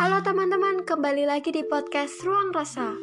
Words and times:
Halo 0.00 0.24
teman-teman, 0.24 0.88
kembali 0.88 1.28
lagi 1.28 1.52
di 1.52 1.60
podcast 1.60 2.24
Ruang 2.24 2.56
Rasa. 2.56 2.96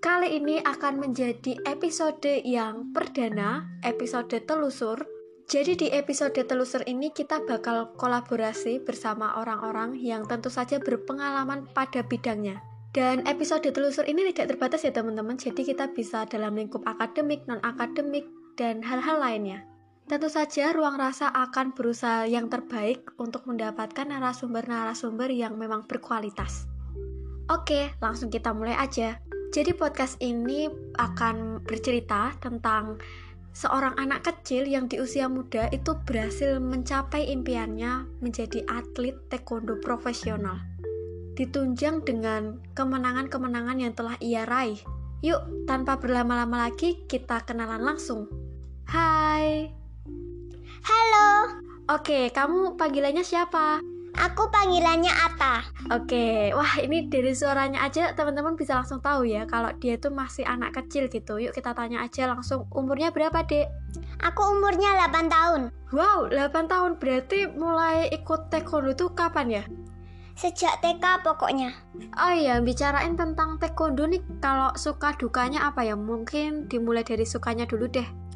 Kali 0.00 0.32
ini 0.32 0.56
akan 0.56 0.96
menjadi 0.96 1.60
episode 1.68 2.40
yang 2.40 2.88
perdana, 2.96 3.68
episode 3.84 4.32
telusur. 4.48 4.96
Jadi 5.44 5.76
di 5.76 5.88
episode 5.92 6.40
telusur 6.40 6.80
ini 6.88 7.12
kita 7.12 7.44
bakal 7.44 7.92
kolaborasi 8.00 8.80
bersama 8.80 9.36
orang-orang 9.36 10.00
yang 10.00 10.24
tentu 10.24 10.48
saja 10.48 10.80
berpengalaman 10.80 11.68
pada 11.76 12.00
bidangnya. 12.00 12.64
Dan 12.96 13.28
episode 13.28 13.68
telusur 13.68 14.08
ini 14.08 14.32
tidak 14.32 14.56
terbatas 14.56 14.88
ya 14.88 14.92
teman-teman, 14.96 15.36
jadi 15.36 15.60
kita 15.60 15.92
bisa 15.92 16.24
dalam 16.32 16.56
lingkup 16.56 16.80
akademik, 16.88 17.44
non-akademik, 17.44 18.24
dan 18.56 18.80
hal-hal 18.80 19.20
lainnya. 19.20 19.68
Tentu 20.08 20.32
saja 20.32 20.72
ruang 20.72 20.96
rasa 20.96 21.28
akan 21.28 21.76
berusaha 21.76 22.24
yang 22.24 22.48
terbaik 22.48 23.12
untuk 23.20 23.44
mendapatkan 23.44 24.08
narasumber-narasumber 24.08 25.28
yang 25.28 25.60
memang 25.60 25.84
berkualitas. 25.84 26.64
Oke, 27.52 27.92
langsung 28.00 28.32
kita 28.32 28.56
mulai 28.56 28.72
aja. 28.72 29.20
Jadi 29.52 29.76
podcast 29.76 30.16
ini 30.24 30.64
akan 30.96 31.60
bercerita 31.60 32.32
tentang 32.40 32.96
seorang 33.52 34.00
anak 34.00 34.24
kecil 34.24 34.64
yang 34.64 34.88
di 34.88 34.96
usia 34.96 35.28
muda 35.28 35.68
itu 35.76 35.92
berhasil 36.08 36.56
mencapai 36.56 37.28
impiannya 37.28 38.08
menjadi 38.24 38.64
atlet 38.64 39.12
taekwondo 39.28 39.76
profesional. 39.84 40.56
Ditunjang 41.36 42.08
dengan 42.08 42.64
kemenangan-kemenangan 42.72 43.76
yang 43.76 43.92
telah 43.92 44.16
ia 44.24 44.48
raih. 44.48 44.80
Yuk, 45.20 45.68
tanpa 45.68 46.00
berlama-lama 46.00 46.64
lagi, 46.64 47.04
kita 47.04 47.44
kenalan 47.44 47.84
langsung. 47.84 48.24
Hai, 48.88 49.68
Halo, 50.84 51.58
Oke, 51.88 52.28
kamu 52.30 52.76
panggilannya 52.76 53.24
siapa? 53.24 53.80
aku 54.18 54.50
panggilannya 54.50 55.14
Ata. 55.14 55.62
Oke, 55.94 56.50
wah 56.50 56.74
ini 56.82 57.06
dari 57.06 57.32
suaranya 57.32 57.86
aja 57.86 58.12
teman-teman 58.18 58.58
bisa 58.58 58.74
langsung 58.74 58.98
tahu 58.98 59.22
ya 59.24 59.46
kalau 59.46 59.70
dia 59.78 59.94
itu 59.94 60.10
masih 60.10 60.42
anak 60.42 60.74
kecil 60.74 61.06
gitu. 61.06 61.38
Yuk 61.38 61.54
kita 61.54 61.72
tanya 61.72 62.02
aja 62.02 62.26
langsung 62.26 62.66
umurnya 62.74 63.14
berapa, 63.14 63.46
Dek? 63.46 63.70
Aku 64.26 64.58
umurnya 64.58 65.06
8 65.06 65.30
tahun. 65.30 65.60
Wow, 65.94 66.28
8 66.34 66.66
tahun 66.66 66.98
berarti 66.98 67.46
mulai 67.54 68.10
ikut 68.10 68.50
taekwondo 68.50 68.92
itu 68.92 69.06
kapan 69.14 69.62
ya? 69.62 69.64
Sejak 70.38 70.82
TK 70.82 71.22
pokoknya. 71.26 71.74
Oh 72.18 72.34
iya, 72.34 72.58
bicarain 72.62 73.14
tentang 73.14 73.58
taekwondo 73.62 74.06
nih 74.06 74.22
kalau 74.42 74.74
suka 74.74 75.14
dukanya 75.14 75.70
apa 75.70 75.86
ya? 75.86 75.94
Mungkin 75.94 76.66
dimulai 76.66 77.06
dari 77.06 77.26
sukanya 77.26 77.66
dulu 77.66 77.86
deh. 77.86 78.27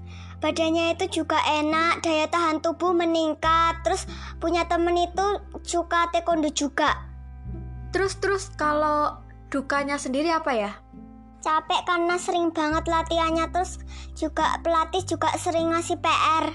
Badannya 0.43 0.99
itu 0.99 1.23
juga 1.23 1.39
enak, 1.39 2.03
daya 2.03 2.27
tahan 2.27 2.59
tubuh 2.59 2.91
meningkat. 2.91 3.79
Terus 3.87 4.11
punya 4.43 4.67
temen 4.67 4.99
itu 4.99 5.39
suka 5.63 6.11
taekwondo 6.11 6.51
juga. 6.51 7.07
Terus-terus 7.95 8.51
kalau 8.59 9.23
dukanya 9.55 10.03
sendiri 10.03 10.35
apa 10.35 10.51
ya? 10.51 10.73
Capek 11.47 11.87
karena 11.87 12.19
sering 12.19 12.51
banget 12.51 12.91
latihannya. 12.91 13.55
Terus 13.55 13.79
juga 14.19 14.59
pelatih 14.67 15.07
juga 15.07 15.31
sering 15.39 15.71
ngasih 15.71 16.03
PR. 16.03 16.51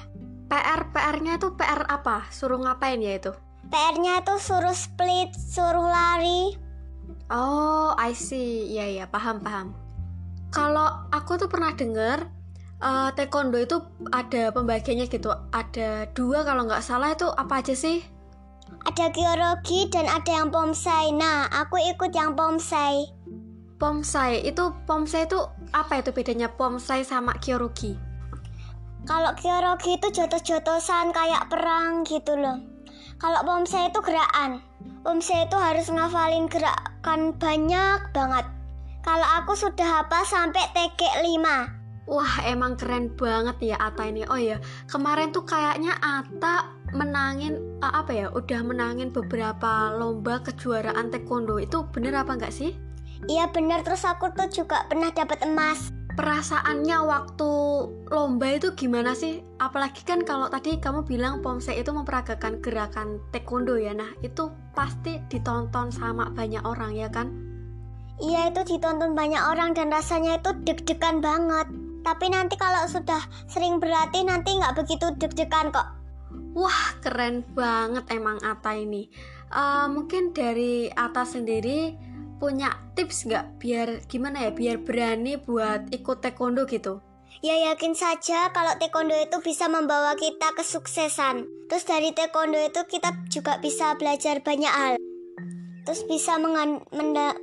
PR 0.51 0.81
PR-nya 0.91 1.39
itu 1.39 1.55
PR 1.55 1.87
apa? 1.87 2.27
Suruh 2.27 2.59
ngapain 2.59 2.99
ya 2.99 3.15
itu? 3.15 3.31
PR-nya 3.71 4.19
itu 4.19 4.35
suruh 4.35 4.75
split, 4.75 5.31
suruh 5.31 5.87
lari. 5.87 6.59
Oh, 7.31 7.95
I 7.95 8.11
see. 8.11 8.67
Iya, 8.71 8.85
iya, 8.99 9.05
paham, 9.07 9.39
paham. 9.39 9.71
Kalau 10.51 11.07
aku 11.11 11.39
tuh 11.39 11.51
pernah 11.51 11.75
denger 11.75 12.31
eh, 12.81 13.09
taekwondo 13.13 13.57
itu 13.57 13.77
ada 14.13 14.53
pembagiannya 14.53 15.05
gitu. 15.09 15.33
Ada 15.53 16.11
dua 16.13 16.45
kalau 16.45 16.65
nggak 16.65 16.83
salah 16.85 17.13
itu 17.13 17.27
apa 17.29 17.61
aja 17.61 17.73
sih? 17.73 18.01
Ada 18.87 19.11
kyorugi 19.11 19.87
dan 19.91 20.07
ada 20.07 20.31
yang 20.31 20.49
pomsai. 20.51 21.11
Nah, 21.15 21.47
aku 21.51 21.79
ikut 21.79 22.11
yang 22.11 22.35
pomsai. 22.35 23.07
Pomsai 23.77 24.41
itu 24.41 24.73
pomsai 24.89 25.29
itu 25.29 25.39
apa 25.71 26.01
itu 26.01 26.09
bedanya 26.11 26.49
pomsai 26.49 27.05
sama 27.05 27.37
kyorugi? 27.37 27.95
Kalau 29.07 29.31
kyorugi 29.39 29.95
itu 29.95 30.11
jotos-jotosan 30.11 31.15
kayak 31.15 31.47
perang 31.47 32.03
gitu 32.03 32.35
loh. 32.35 32.59
Kalau 33.17 33.39
pomsai 33.47 33.87
itu 33.87 33.99
gerakan. 34.03 34.59
Pomsai 35.07 35.47
itu 35.47 35.55
harus 35.55 35.87
ngafalin 35.87 36.51
gerakan 36.51 37.31
banyak 37.39 38.11
banget. 38.11 38.45
Kalau 39.07 39.27
aku 39.39 39.55
sudah 39.55 40.03
hafal 40.03 40.27
sampai 40.27 40.67
TG 40.75 40.99
5. 41.23 41.76
Wah, 42.07 42.39
emang 42.47 42.79
keren 42.79 43.11
banget 43.11 43.75
ya 43.75 43.77
Ata 43.83 44.07
ini. 44.07 44.23
Oh 44.31 44.39
ya, 44.39 44.63
kemarin 44.87 45.35
tuh 45.35 45.43
kayaknya 45.43 45.91
Ata 45.99 46.71
menangin 46.95 47.59
eh, 47.83 47.93
apa 47.93 48.11
ya? 48.15 48.27
Udah 48.31 48.63
menangin 48.63 49.11
beberapa 49.11 49.91
lomba 49.91 50.39
kejuaraan 50.39 51.11
taekwondo. 51.11 51.59
Itu 51.59 51.91
bener 51.91 52.15
apa 52.15 52.39
nggak 52.39 52.55
sih? 52.55 52.71
Iya 53.27 53.51
bener 53.51 53.83
terus 53.83 54.07
aku 54.07 54.31
tuh 54.31 54.47
juga 54.47 54.87
pernah 54.87 55.11
dapat 55.11 55.43
emas. 55.43 55.91
perasaannya 56.17 56.97
waktu 57.05 57.49
lomba 58.09 58.57
itu 58.57 58.73
gimana 58.73 59.13
sih? 59.13 59.45
Apalagi 59.61 60.01
kan 60.01 60.25
kalau 60.25 60.49
tadi 60.49 60.81
kamu 60.81 61.05
bilang 61.05 61.45
Pomsei 61.45 61.77
itu 61.77 61.93
memperagakan 61.93 62.57
gerakan 62.57 63.21
taekwondo 63.29 63.77
ya. 63.77 63.93
Nah, 63.93 64.17
itu 64.25 64.49
pasti 64.73 65.21
ditonton 65.29 65.93
sama 65.93 66.33
banyak 66.33 66.65
orang 66.65 66.97
ya 66.97 67.13
kan? 67.13 67.29
Iya 68.17 68.49
itu 68.49 68.65
ditonton 68.65 69.13
banyak 69.13 69.45
orang 69.45 69.77
dan 69.77 69.93
rasanya 69.93 70.41
itu 70.41 70.57
deg-degan 70.65 71.21
banget. 71.21 71.69
Tapi 72.03 72.25
nanti 72.33 72.59
kalau 72.59 72.85
sudah 72.89 73.21
sering 73.47 73.79
berlatih 73.79 74.25
nanti 74.25 74.57
nggak 74.57 74.75
begitu 74.77 75.13
deg-degan 75.17 75.71
kok. 75.71 75.87
Wah, 76.57 76.97
keren 77.05 77.45
banget 77.53 78.09
emang 78.09 78.41
Ata 78.41 78.73
ini. 78.73 79.07
Eh, 79.47 79.87
mungkin 79.87 80.35
dari 80.35 80.91
Ata 80.91 81.23
sendiri 81.23 81.95
punya 82.37 82.69
tips 82.93 83.25
nggak 83.25 83.45
biar 83.57 83.87
gimana 84.05 84.45
ya 84.45 84.51
biar 84.53 84.77
berani 84.81 85.41
buat 85.41 85.89
ikut 85.89 86.21
taekwondo 86.21 86.69
gitu? 86.69 87.01
Ya 87.41 87.53
yakin 87.69 87.93
saja 87.93 88.49
kalau 88.49 88.73
taekwondo 88.81 89.13
itu 89.13 89.37
bisa 89.45 89.69
membawa 89.69 90.17
kita 90.17 90.53
kesuksesan. 90.57 91.45
Terus 91.69 91.85
dari 91.85 92.09
taekwondo 92.13 92.57
itu 92.57 92.81
kita 92.89 93.13
juga 93.29 93.61
bisa 93.61 93.93
belajar 93.95 94.41
banyak 94.41 94.73
hal. 94.73 94.93
Terus 95.87 96.03
bisa 96.03 96.35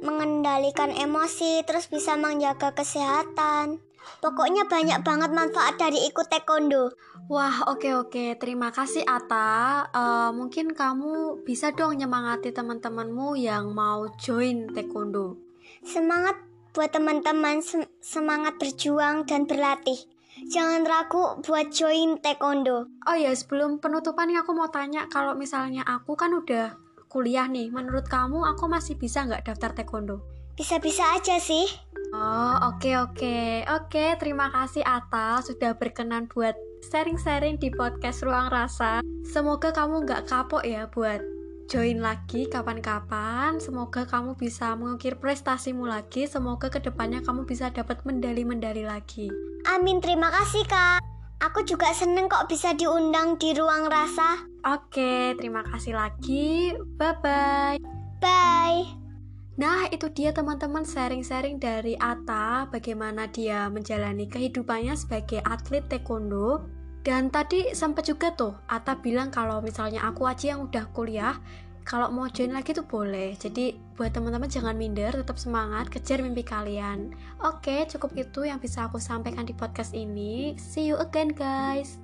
mengendalikan 0.05 0.93
emosi, 0.93 1.65
terus 1.65 1.88
bisa 1.88 2.12
menjaga 2.21 2.77
kesehatan. 2.77 3.81
Pokoknya 4.21 4.69
banyak 4.69 5.00
banget 5.00 5.32
manfaat 5.32 5.81
dari 5.81 6.05
ikut 6.05 6.28
taekwondo. 6.28 6.93
Wah, 7.32 7.72
oke 7.72 8.05
oke. 8.05 8.37
Terima 8.37 8.69
kasih 8.69 9.00
Ata. 9.09 9.88
Eh, 9.88 10.31
mungkin 10.37 10.77
kamu 10.77 11.41
bisa 11.41 11.72
dong 11.72 11.97
nyemangati 11.97 12.53
teman-temanmu 12.53 13.32
yang 13.41 13.72
mau 13.72 14.12
join 14.21 14.69
taekwondo. 14.76 15.41
Semangat 15.81 16.37
buat 16.76 16.93
teman-teman 16.93 17.65
sem- 17.65 17.88
semangat 18.05 18.61
berjuang 18.61 19.25
dan 19.25 19.49
berlatih. 19.49 19.97
Jangan 20.53 20.84
ragu 20.84 21.41
buat 21.41 21.72
join 21.72 22.21
taekwondo. 22.21 22.93
Oh 23.09 23.16
ya, 23.16 23.32
sebelum 23.32 23.81
penutupan 23.81 24.28
aku 24.37 24.53
mau 24.53 24.69
tanya 24.69 25.09
kalau 25.09 25.32
misalnya 25.32 25.81
aku 25.81 26.12
kan 26.12 26.37
udah 26.37 26.83
kuliah 27.14 27.47
nih, 27.47 27.70
menurut 27.70 28.10
kamu 28.10 28.42
aku 28.42 28.66
masih 28.66 28.98
bisa 28.98 29.22
nggak 29.22 29.47
daftar 29.47 29.70
taekwondo? 29.70 30.19
Bisa-bisa 30.58 31.14
aja 31.14 31.38
sih. 31.38 31.70
Oh, 32.10 32.75
oke 32.75 32.91
oke. 32.98 33.62
Oke, 33.70 34.19
terima 34.19 34.50
kasih 34.50 34.82
Ata 34.82 35.38
sudah 35.47 35.78
berkenan 35.78 36.26
buat 36.26 36.58
sharing-sharing 36.91 37.62
di 37.62 37.70
podcast 37.70 38.26
Ruang 38.26 38.50
Rasa. 38.50 38.98
Semoga 39.22 39.70
kamu 39.70 40.02
nggak 40.02 40.26
kapok 40.26 40.66
ya 40.66 40.91
buat 40.91 41.22
join 41.70 42.02
lagi 42.02 42.50
kapan-kapan. 42.50 43.62
Semoga 43.62 44.10
kamu 44.10 44.34
bisa 44.34 44.75
mengukir 44.75 45.14
prestasimu 45.22 45.86
lagi. 45.86 46.26
Semoga 46.26 46.66
ke 46.66 46.82
depannya 46.82 47.22
kamu 47.22 47.46
bisa 47.46 47.70
dapat 47.70 48.02
medali-medali 48.02 48.82
lagi. 48.82 49.31
Amin, 49.70 50.02
terima 50.02 50.34
kasih 50.34 50.66
kak. 50.66 51.03
Aku 51.44 51.60
juga 51.60 51.93
seneng 51.93 52.25
kok 52.25 52.49
bisa 52.49 52.72
diundang 52.72 53.37
di 53.37 53.52
ruang 53.52 53.93
rasa. 53.93 54.49
Oke, 54.64 55.37
terima 55.37 55.61
kasih 55.61 55.93
lagi. 55.93 56.73
Bye-bye. 56.96 57.76
Bye. 58.17 58.88
Nah, 59.61 59.85
itu 59.93 60.08
dia 60.08 60.32
teman-teman 60.32 60.88
sharing-sharing 60.88 61.61
dari 61.61 62.00
Ata 62.00 62.64
bagaimana 62.73 63.29
dia 63.29 63.69
menjalani 63.69 64.25
kehidupannya 64.25 64.96
sebagai 64.96 65.44
atlet 65.44 65.85
taekwondo. 65.85 66.64
Dan 67.05 67.29
tadi 67.29 67.76
sempat 67.76 68.08
juga 68.08 68.32
tuh 68.32 68.56
Ata 68.64 68.97
bilang 69.05 69.29
kalau 69.29 69.61
misalnya 69.61 70.00
aku 70.08 70.25
aja 70.25 70.56
yang 70.56 70.64
udah 70.64 70.88
kuliah, 70.97 71.37
kalau 71.84 72.08
mau 72.08 72.26
join 72.32 72.50
lagi 72.50 72.72
tuh 72.72 72.88
boleh. 72.88 73.36
Jadi 73.36 73.76
buat 73.94 74.10
teman-teman 74.10 74.48
jangan 74.48 74.75
minder, 74.75 75.12
tetap 75.12 75.36
semangat, 75.36 75.92
kejar 75.92 76.25
mimpi 76.25 76.40
kalian. 76.40 77.12
Oke, 77.44 77.84
cukup 77.86 78.16
itu 78.16 78.48
yang 78.48 78.56
bisa 78.56 78.88
aku 78.88 78.96
sampaikan 78.96 79.44
di 79.44 79.52
podcast 79.52 79.92
ini. 79.92 80.56
See 80.56 80.88
you 80.88 80.96
again 80.96 81.31
guys. 81.31 82.00